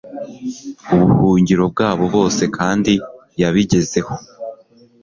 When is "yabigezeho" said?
3.41-4.13